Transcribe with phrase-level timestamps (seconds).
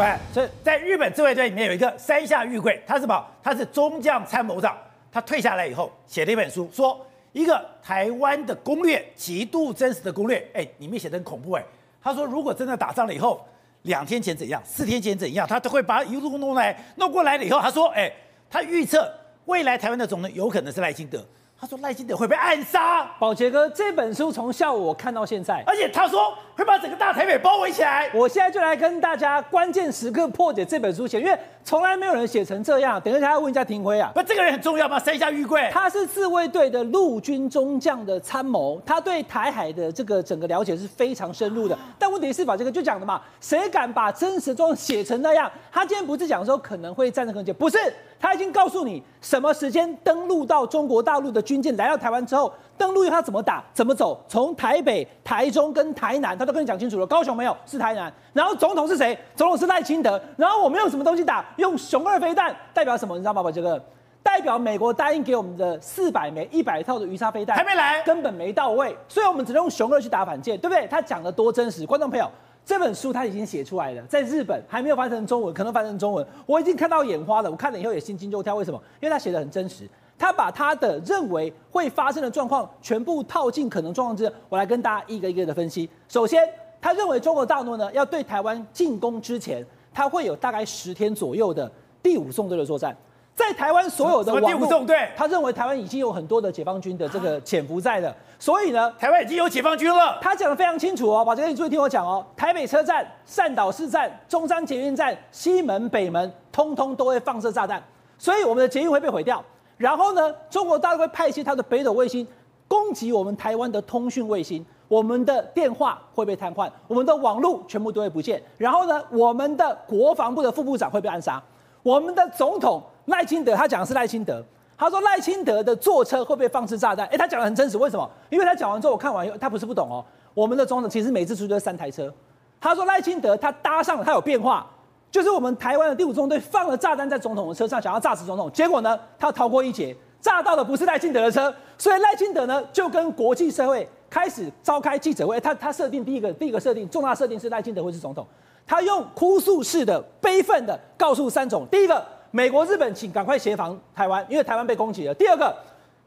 [0.00, 3.22] 喂，所以在日本自卫队里面有一个山下裕贵，他是什么？
[3.42, 4.74] 他是中将参谋长。
[5.12, 10.42] 他退下来以后写了一本书，说一个台湾的攻略，极度真实的攻略。
[10.54, 11.62] 哎，里面写的很恐怖哎。
[12.02, 13.46] 他说如果真的打仗了以后，
[13.82, 18.10] 两天前怎样，四天前怎样，他都会把一路弄来弄过来了以后，他说，哎，
[18.48, 19.06] 他预测
[19.44, 21.22] 未来台湾的总统有可能是赖清德。
[21.60, 23.04] 他说赖清德会被暗杀。
[23.18, 28.10] 宝杰哥，这本书从下午我看到现在，而且他说会把整个大台北包围起来。
[28.14, 32.98] 我现在就来跟大家关键时刻破解这本书写，因为从来没有人写成这样。
[33.02, 34.98] 等一下要问一下廷辉啊，不，这个人很重要吗？
[34.98, 41.78] 山下玉贵，他是自卫队的陆军中将的参谋，他对台海的这个整个了解是非常深入的。
[41.98, 45.50] 但问题是，宝杰哥就讲的嘛，谁敢把真实状况写成那样？
[45.70, 47.78] 他今天不是讲说可能会战争很久，不是。
[48.20, 57.06] 他已经告诉你什么时间登陆到中国大陆的军舰来到台湾之后，登陆以后他怎么打、怎么走，从台北、台中跟台南，他都跟你讲清楚了。
[57.06, 58.12] 高雄没有，是台南。
[58.34, 59.18] 然后总统是谁？
[59.34, 60.20] 总统是赖清德。
[60.36, 61.42] 然后我们用什么东西打？
[61.56, 63.16] 用熊二飞弹，代表什么？
[63.16, 63.50] 你知道吗？
[63.50, 63.82] 这个
[64.22, 70.86] 代表美国答应给我们的四百枚、一百套的鱼叉飞弹还没来，根本没到位，所以我们只能用熊二去打反舰，对不对？
[70.88, 72.30] 他讲的多真实，观众朋友。
[72.64, 77.50] 这本书他已经写出来了，在日本还没有翻成中文，可能翻成中文，我已经看到眼花了。
[77.50, 78.80] 我看了以后也心惊肉跳，为什么？
[79.00, 84.32] 因为他写的很真实，他把他的认为会发生的状况全部套进可能状况之。
[84.48, 85.88] 我来跟大家一个一个的分析。
[86.08, 86.48] 首先，
[86.80, 92.96] 他认为中国大陆呢要对台湾进攻之前，他会有大概十天左右的第五纵队的作战。
[93.40, 100.18] 在台湾所有的网络，他认为台湾已经有很多的解放军的这个潜伏在了，所以呢，台湾已经有解放军了。
[100.20, 107.82] 他讲的非常清楚哦，宝杰哥，你注意听我讲哦，台北车站、善导市站、中山捷运站、西门、北门，通通都会放射炸弹，
[108.18, 109.42] 所以我们的捷运会被毁掉。
[109.78, 112.26] 然后呢，中国大陆会派一些它的北斗卫星
[112.68, 118.42] 攻击我们台湾的通讯卫星，我们的电话会被瘫痪，我们的网络全部都会不见。
[118.58, 121.42] 然后呢，我们的国防部的副部长会被暗杀，
[121.82, 122.82] 我们的总统。
[123.10, 124.42] 赖清德，他讲的是赖清德。
[124.78, 127.06] 他说赖清德的坐车会被放置炸弹。
[127.08, 128.10] 哎，他讲的很真实，为什么？
[128.30, 130.02] 因为他讲完之后，我看完以后，他不是不懂哦。
[130.32, 132.10] 我们的总统其实每次出去都是三台车。
[132.58, 134.66] 他说赖清德他搭上了，他有变化，
[135.10, 138.50] 就是我们台湾的第五中队放了炸弹在总统的车上，想要炸死总统。
[138.52, 141.54] 结果呢，他逃过一劫，炸到的不是赖清德的车。
[141.76, 145.38] 所以赖清德呢，就跟国际社会开始召开记者会。
[145.38, 148.26] 他他设定第一个第一个设定重大设定是赖清德会是总统。
[148.66, 152.02] 他用哭诉式的悲愤的告诉三种，第一个。
[152.32, 155.14] 美国、日本，请赶快协防台湾，因为台湾被攻击了。
[155.14, 155.52] 第二个，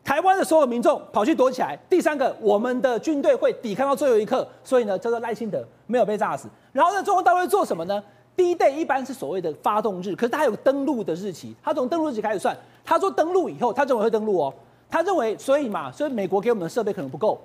[0.05, 1.77] 台湾的所有民众跑去躲起来。
[1.89, 4.47] 第三个，我们的军队会抵抗到最后一刻。
[4.63, 6.47] 所以呢，叫做赖清德没有被炸死。
[6.71, 8.01] 然后呢，中国大陆会做什么呢
[8.37, 11.53] ？D-Day 一般是所谓的发动日，可是他还有登陆的日期。
[11.61, 12.55] 他从登陆日期开始算。
[12.85, 14.53] 他说登陆以后，他认为会登陆哦。
[14.89, 17.39] 他认为，所以嘛，所以美国给我们的设备可能不够。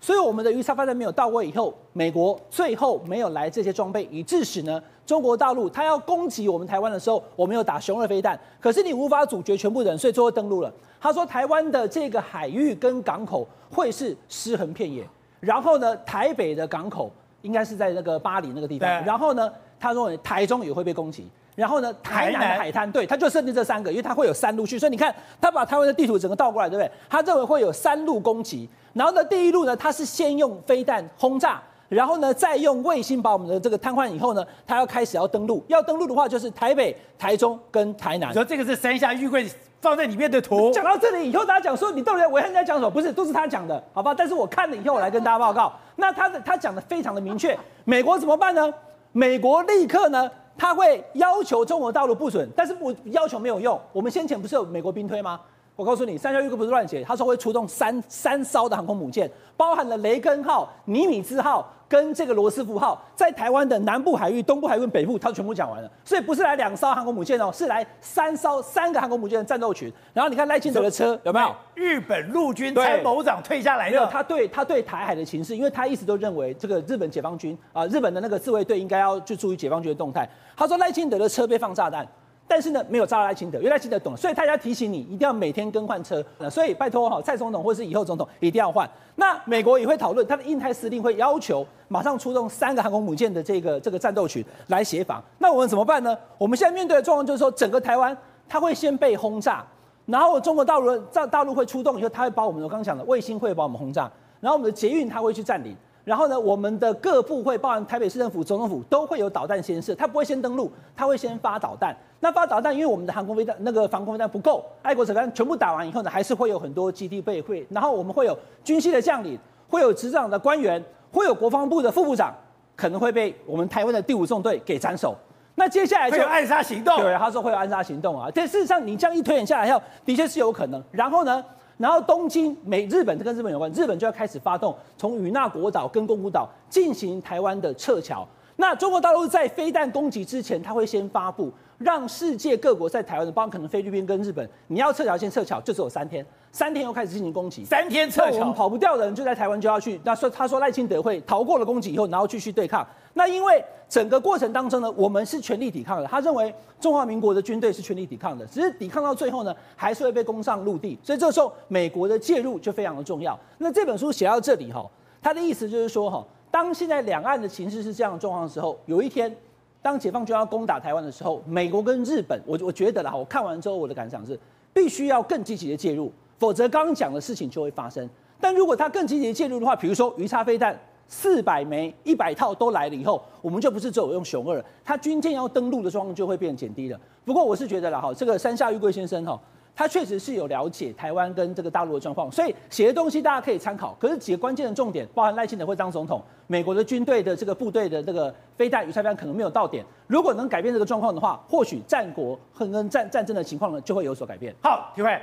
[0.00, 10.72] 所以我们的鱼叉发弹没有到位以后，美国最后没有来这些装备，以致使呢，中国大陆他要攻击我们台湾的时候，我们有打熊二飞弹，可是你无法阻绝全部人，所以最后登陆了。
[11.00, 15.06] 他说台湾的这个海域跟港口会是尸横遍野，
[15.40, 17.10] 然后呢，台北的港口
[17.42, 21.28] 应该是在那个巴黎那个地方，然后呢，他认为台中也会被攻击。
[21.54, 26.90] 然后呢，台南的海滩，对，他就设定这三个，因为他会有三路去，所以你看，他把台湾的地图整个倒过来，对不对？
[27.08, 28.68] 他认为会有三路攻击。
[28.92, 31.62] 然后呢，第一路呢，他是先用飞弹轰炸，
[31.94, 35.64] 然后呢，再用卫星把我们的这个瘫痪以后呢，他要开始要登陆。
[35.68, 38.32] 要登陆的话，就是台北、台中跟台南。
[38.34, 39.48] 说这个是山下玉桂
[39.80, 40.70] 放在里面的图。
[40.72, 42.90] 讲到这里以后，大家讲说你到底在维汉在讲什么？
[42.90, 44.14] 不是，都是他讲的，好吧？
[44.14, 45.72] 但是我看了以后，我来跟大家报告。
[45.96, 48.72] 那他的他讲的非常的明确，美国怎么办呢？
[49.12, 50.30] 美国立刻呢？
[50.56, 53.80] 他会要求中国大陆不准，但是不要求没有用。
[53.92, 55.40] 我们先前不是有美国兵推吗？
[55.76, 65.90] 我告诉你，山下裕贵不是乱写，他说会出动三三艘的航空母舰，包含了雷根号、尼米兹号跟这个罗斯福号，在台湾的南部海域、东部海域北部，他全部讲完了。
[66.04, 69.92] 所以不是来两艘航空母舰哦，是来三艘三个航空母舰的战斗群。
[70.12, 71.52] 然后你看赖清德的车有没有？
[71.74, 74.06] 日本陆军参谋长退下来了。
[74.06, 80.28] 他对他对台海的情势，因为他一直都认为这个日本解放军啊，日本的那个自卫队应该要去注意解放军的动态。
[80.56, 82.06] 他说赖清德的车被放炸弹。
[82.46, 86.22] 但是呢，没有炸到赖清德，因为赖清德懂，所以他要提醒你一定要每天更换车。
[86.50, 88.88] 所以拜托哈，蔡总统或是以后总统一定要换。
[89.16, 95.22] 那美国也会讨论，他的印太司令会要求马上出动三个航空母舰的这个这个战斗群来协防。
[95.38, 96.16] 那我们怎么办呢？
[96.36, 99.64] 我们现在面对的状况就是说，整个台湾它会先被轰炸，
[100.04, 104.10] 然后中国大陆在大陆会出动以后，他会把我们我刚刚讲的卫星会把我们轰炸，
[104.40, 105.74] 然后我们的捷运他会去占领。
[106.04, 109.94] 然后呢，我们的各部会，包含台北市政府、总统府，都会有导弹先射。
[109.94, 111.96] 他不会先登陆，他会先发导弹。
[112.20, 117.66] 那发导弹，因为我们的航空飞弹那个防空飞弹不够，爱国者弹全部打完以后呢，还是会有很多基地被会。
[117.70, 122.34] 然后我们会有军系的将领，会有执掌的官员，会有国防部的副部长，
[122.76, 125.16] 可能会被我们台湾的第五纵队给斩首。
[125.54, 127.00] 那接下来就会有暗杀行动。
[127.00, 128.28] 对，他说会有暗杀行动啊。
[128.34, 130.82] 但事实上，你这样一推演下来后，的确是有可能。
[130.90, 131.42] 然后呢，
[131.76, 138.26] 然后东京美日本跟日本有关，日本就要开始发动从与那国岛跟宫古岛进行台湾的撤侨。
[138.56, 141.52] 那中国大陆在飞弹攻击之前，他会先发布。
[141.78, 150.00] 让世界各国在台湾的，包括可能菲律宾跟日本，你要撤侨先撤侨，就只有三天，三天又开始进行攻击，三天撤侨，我们跑不掉的人就在台湾就要去。
[150.04, 152.86] 那说他说赖清德会逃过了攻击以后，然后继续对抗。
[153.14, 156.06] 那因为整个过程当中呢，我们是全力抵抗的。
[156.06, 160.98] 他认为中华民国的军队是全力抵抗的，只是抵抗到最后呢，还是会被攻上陆地。
[161.02, 163.38] 所以这个时候美国的介入就非常的重要。
[163.58, 164.84] 那这本书写到这里哈，
[165.22, 169.34] 他的意思就是说哈，当现在两岸的情势是这样的状况的时候，有一天。
[169.82, 174.40] 当解放军要攻打台湾的时候，美国跟日本，我我觉得啦，我看完之后我的感想是，
[174.72, 178.08] 必须要更积极的介入，否则刚刚讲的事情就会发生。
[178.40, 180.74] 但如果他更积极介入的话，比如说鱼叉飞弹
[181.06, 187.00] 四百枚、一百套都来了以后，我们就不是只有用熊二，他军舰要登陆的状况就会变减低了。
[187.24, 189.40] 不过我是觉得啦，哈，这个山下玉贵先生哈。
[189.76, 193.92] 他确实是有了解台湾跟这个大陆的状况，所以写的东西大家可以参考。
[193.98, 199.84] 可是几个关键的重点，包含赖清德会当总统，美国的军队的这个部队的这个飞弹、鱼叉飞弹可能没有到点。
[200.06, 204.54] 如果能改变这个状况的话，或许战国和跟战战争的情况呢就会有所改变。
[204.62, 205.20] 好，体会，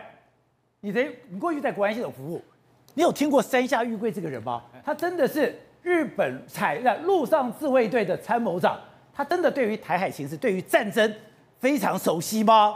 [0.81, 2.41] 你的你过去在国安系统服务，
[2.93, 4.61] 你有听过山下玉贵这个人吗？
[4.83, 8.79] 他真的是日本采在陆上自卫队的参谋长，
[9.13, 11.13] 他真的对于台海形势、对于战争
[11.59, 12.75] 非常熟悉吗？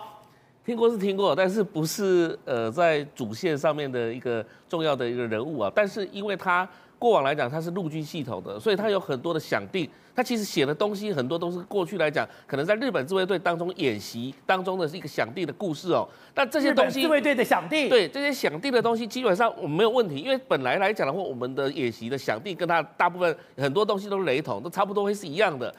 [0.66, 5.72] 听过是听过，但是不是呃在主线上面的一个重要的一个人物啊。
[5.76, 6.68] 但是因为他
[6.98, 9.90] 过往来讲它是陆军系统的，所以它有很多的想定。
[10.16, 16.08] 它其实写的东西很多都是过去来讲可能在日本自卫队当中演习当中的是一个想定的故事哦。
[16.34, 25.74] 但这些东西自卫队的想定，对这些想定的东西基本上我们没有问题，因为本来来讲的话，我们的演习的想定跟它大部分很多东西都是雷同，都差不多会是一样的。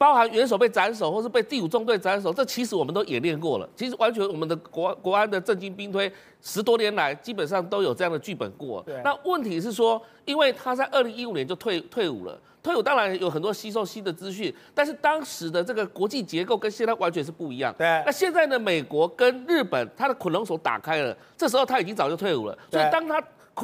[0.00, 3.68] 包含元首被斩首，或是被第五纵队斩首，这其实我们都演练过了。
[3.76, 6.10] 其实完全我们的国国安的政经兵推
[6.40, 8.82] 十多年来，基本上都有这样的剧本过。
[8.86, 8.98] 对。
[9.04, 17.74] 那问题是说，因为他在二零一五年就退退伍了，退伍当然有很多吸收新的资讯，但是当时的这个国际结构跟现在完全是不一样。
[17.76, 17.86] 对。
[18.06, 22.58] 那现在呢，美国跟日本，他的捆龙锁打开了，这时候他已经早就退伍了。
[22.70, 23.22] 所以当他。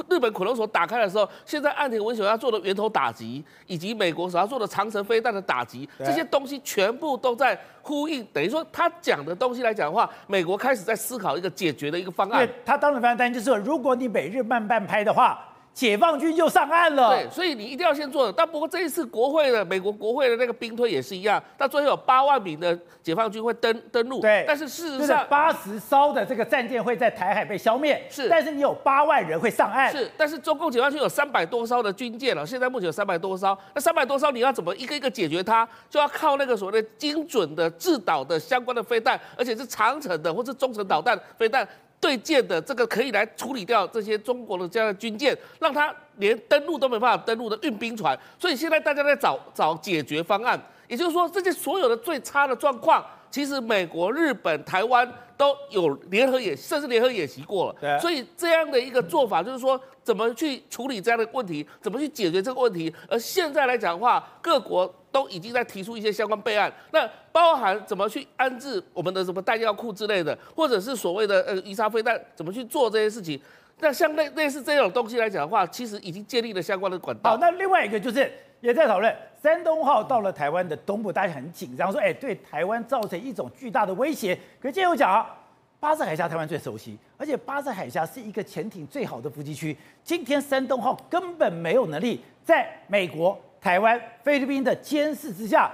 [0.08, 8.24] 日本恐龙所打开的时候，现在岸田文雄要做的源头打击，以及美国所要做的长城飞弹的打击，这些东西全部都在呼应。
[8.32, 12.48] 等于说，他讲的东西来讲的话，美国开始在思考一个解决的一个方案。
[12.64, 15.38] 他当时非常担心，就是说，如果你美日慢半拍的话。
[15.76, 18.32] 解放军就上岸了，对，所以你一定要先做的。
[18.32, 24.18] 但不过这一次国会的美国国会的那个兵推也是一样，到最后有八万名的解放军会登登陆。
[24.22, 28.02] 对，但是事实上八十艘的这个战舰会在台海被消灭。
[28.08, 29.92] 是，但是你有八万人会上岸。
[29.92, 33.54] 是，但是中共解放军有三百多艘的军舰了，现在目前有三百多艘。
[33.74, 35.68] 那三百多艘你要怎么一个一个解决它？
[35.90, 41.68] 就要靠那个所谓的精准的制导的相关的飞弹，而且是长程的或是中程导弹飞弹。
[42.00, 50.60] 对舰的这个可以来处理掉这些中国的这样的军舰，让它连登陆都没办法登陆的运兵船，所以现在大家在找找解决方案。
[50.88, 57.98] 也就是说，这些所有的最差的状况，其实美国、日本、台湾都有联合演，甚至联合演习过了。
[57.98, 62.94] 所以这样的一个做法，就是说怎么去处理这样的问题，怎么去解决这个问题。
[63.08, 64.94] 而现在来讲的话，各国。
[65.16, 73.40] 都已经在提出一些相关备案，那包含怎么去安置我们的什么弹药库之类的，或者是所谓的呃鱼叉飞弹怎么去做这些事情。
[73.78, 77.30] 那像类类似这种东西来讲的话，其实已经建立了相关的管道。
[77.30, 84.38] 好，那另外一个就是也在讨论山东号到了台湾的东部，大家很紧张，说哎对台湾造成一种巨大的威胁。
[84.60, 85.34] 可是今天有讲啊，
[85.80, 89.74] 巴士海峡台湾最熟悉，而且巴士海峡是一个潜艇最好的伏击区。
[90.04, 93.40] 今天山东号根本没有能力在美国。
[93.60, 95.70] 台湾、菲律宾的监视之下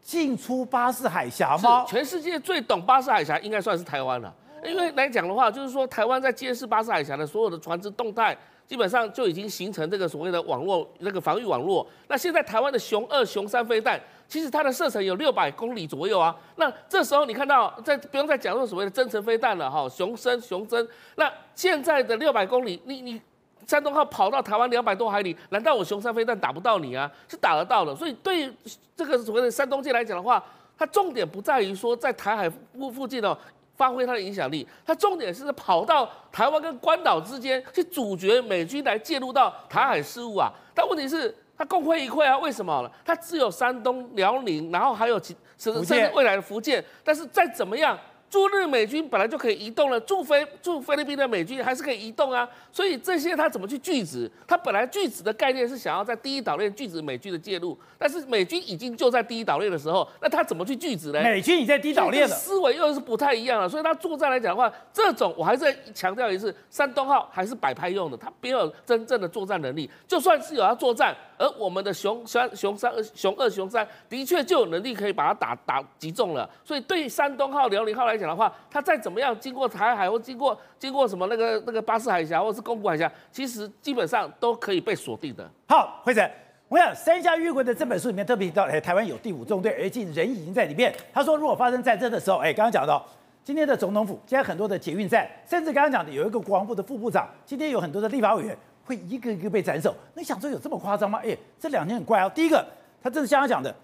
[0.00, 1.84] 进出巴士海峡吗？
[1.86, 8.36] 全世界最懂巴士海峡应该算是台湾了，因为来讲的话，就是说台湾在监视巴士海峡的所有的船只动态，
[8.66, 11.86] 基本上就已经形成这个所谓的网络那个防御网络。
[12.08, 16.34] 那现在台湾的雄二、雄三飞弹，其实它的射程有六百公里左右啊。
[16.56, 20.86] 那这时候你看到，在不用再讲说所谓的增程飞弹了哈，雄升、雄增。
[21.16, 23.20] 那现在的六百公里，你你。
[23.66, 27.10] 山东号跑到台湾两百多海里，难道我雄三飞弹打不到你啊？
[27.28, 27.94] 是打得到的。
[27.96, 28.52] 所以对
[28.96, 30.42] 这个所谓的山东舰来讲的话，
[30.76, 33.36] 它重点不在于说在台海附附近哦
[33.76, 40.52] 发挥它的影响力，它重点是跑到台湾跟关岛之间去阻绝美军来介入到台海事务啊。
[40.74, 42.90] 但问题是它功亏一篑啊，为什么呢？
[43.04, 47.98] 它只有山东、辽宁，然后还有其甚至未来的福建，但是再怎么样。
[48.34, 52.48] 驻日美军本来就可以移动了，驻菲驻菲律宾的美军还是可以移动啊。
[52.72, 54.28] 所以这些他怎么去拒止？
[54.44, 61.22] 他本来拒止的概念是想要在第一岛链拒止美军的介入，但是美军已经就在第一岛链的时候，那他怎么去拒止呢？
[61.22, 63.68] 美军已在第一岛链了，思维又是不太一样了。
[63.68, 69.88] 所以他作战来讲的话，这种我还是强调一次，山东号还是摆拍用的，他没有真正的作战能力。
[70.08, 76.50] 就算是有要作战，而我们的熊三、熊三、熊二、熊三的确就有能力可以把它打打击中了。
[76.64, 85.48] 所以对山东号、辽宁号来讲讲的话，它再怎么样经过台海或经过经过什么那个那个巴士海峡或是宫古海峡，其实基本上都可以被锁定的。
[85.68, 86.28] 好，辉诚，
[86.68, 90.94] 我想山下裕贵的这本书里面特别提到，哎，台湾有第五纵队，而且人已经在里面。
[91.12, 93.04] 他说，如果发生战争的时候，哎，刚刚讲到
[93.44, 99.94] 今天的总统府，现在很多的捷运站，甚至刚刚讲的有一个国防部的副部长，今天有很多的立法委员会一个一个被斩首。
[100.14, 101.20] 你想说有这么夸张吗？
[101.22, 102.32] 哎，这两天很怪哦。
[102.34, 102.66] 第一个，
[103.02, 103.74] 他这是像他讲的。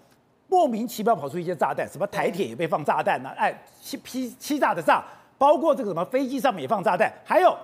[0.51, 5.01] 莫名其妙跑出一些炸弹，什么台铁也被放炸弹呢、哎，欺欺欺诈的诈，
[5.37, 7.55] 包括这个什么飞机上面也放炸弹，还有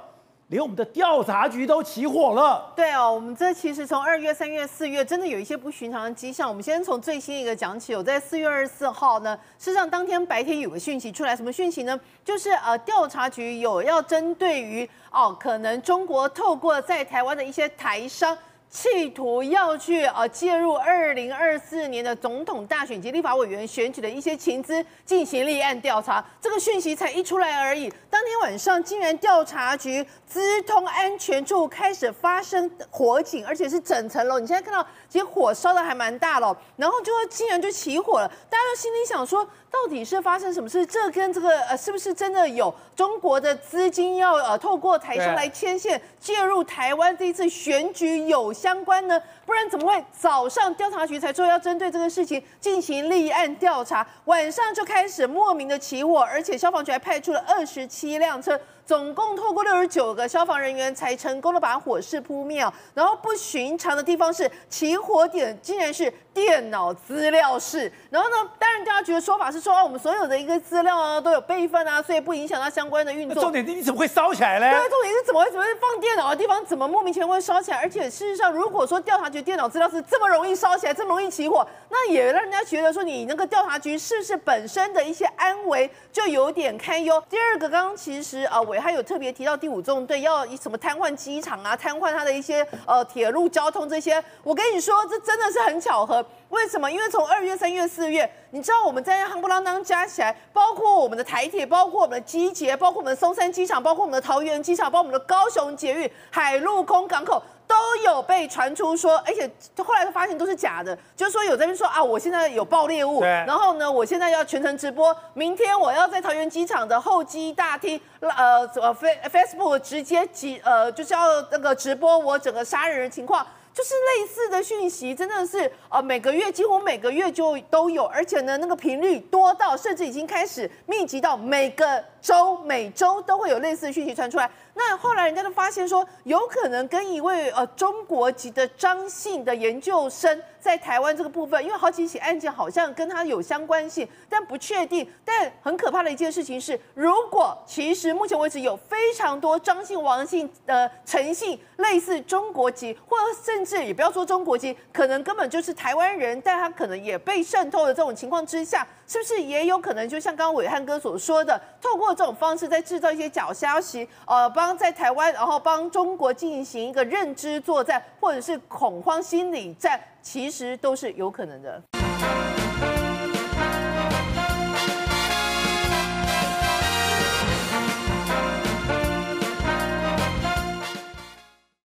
[0.47, 2.71] 连我们的调查局都起火了。
[2.77, 6.47] 对哦，我们这其实从二月、三月、四月，真的有一些不寻常的迹象。
[6.47, 7.91] 我们先从最新一个讲起。
[7.91, 11.99] 有在四月二十四号呢，事实上当天白天有个讯息出来，什么讯息呢？
[12.23, 18.37] 就是呃，调查局有要针对于哦，可能中国透过在台湾的一些台商。
[18.69, 27.91] 企图要去呃介入二零二四年的总统大选及立法委员选举的一些情资进行立案调查，这个讯息才一出来而已。
[28.09, 34.37] 当天晚上，竟然调查局资通安全处开始发生火警，而且是整层楼。
[34.37, 38.27] 你现在看到，其实火烧的还蛮大了，然后就竟然就起火了。
[38.49, 40.85] 大家都心里想说，到底是发生什么事？
[40.85, 49.21] 这跟这个呃，是不是真的有中国的资金要呃透过台商来牵线介入台湾这一次选举有相关呢？
[49.45, 58.59] 不然怎么会早上调查局才说要针对这个事情进行立案调查，晚上就开始莫名的起火，而且消防局还派出了二十七辆车。
[58.87, 62.65] 总共透过六十九个消防人员才成功的把火势扑灭。
[62.93, 67.91] 然后不寻常的地方是起火点竟然是电脑资料室。
[68.09, 73.43] 然后呢，当然调查局的说法是说，我们所有的一个资料啊都有备份啊，所以不影响到相关的运作。
[73.43, 74.71] 重点是你怎么会烧起来呢？
[74.71, 77.77] 对，重点是怎么会怎么会放电脑的地方怎么莫名其妙会烧起来？
[77.77, 87.21] 而且事实上，如果说调查局电脑资料是这么容易烧起来，这么容易起火，那也让人家觉得说你那个调查局是不是本身的一些安危就有点堪忧？
[87.29, 88.76] 第二个，刚刚其实啊，我。
[88.79, 94.23] 他有特别提到第五纵队要以什么瘫痪机场啊，瘫痪他的一些呃铁路交通这些。
[94.43, 96.25] 我跟你说，这真的是很巧合。
[96.49, 96.89] 为什么？
[96.89, 107.41] 因为从二月、三月、四月，你知道我们在夯不啷当加起来，包括我们的台铁，包括我们的机捷，包括我们的松山机场，包括我们的桃园机场，包括我们的高雄捷运、海陆空港口。
[107.67, 109.49] 都有被传出说，而且
[109.83, 118.95] 后来都发现都是假的，就是说有这边说啊，我现在有爆裂物，然后呢，我现在要全程直播，明天我要在桃园机场的候机大厅，呃，呃
[119.29, 123.45] ，Facebook 直接直呃，就是要那个直播我整个杀人的情况。
[123.77, 134.49] 就是类似的讯息，真的是呃每个月几乎每个月就都有，而且呢那个频率多到甚至已经开始密集到每个周每周都会有类似的讯息传出来。
[134.73, 145.09] 那后来人家就发现说，有可能跟一位呃中国籍的张姓的研究生在台湾这个部分，因为好几起案件好像跟他有相关性，但不确定。
[145.23, 169.97] 但很可怕的一件事情是，如果其实目前为止有非常多张姓、王姓、呃陈姓类似中国籍，或甚至也不要说中国籍，可能根本就是台湾人，但他可能也被渗透的这种情况之下，是不是也有可能就像刚刚伟汉哥所说的，透过这种方式在制造一些假消息，呃，帮在台湾，然后帮中国进行一个认知作战，或者是恐慌心理战，
[170.29, 172.06] 其实都是有可能的。